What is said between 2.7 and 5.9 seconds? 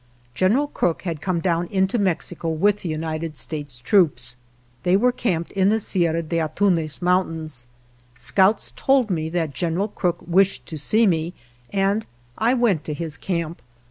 the United States troops. They were camped in the